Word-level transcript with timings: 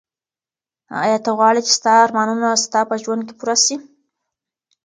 ایا 1.03 1.17
ته 1.25 1.29
غواړې 1.37 1.61
چي 1.67 1.71
ستا 1.77 1.93
ارمانونه 2.05 2.47
ستا 2.63 2.79
په 2.89 2.95
ژوند 3.03 3.21
کي 3.27 3.33
پوره 3.39 3.55
سي؟ 3.65 3.75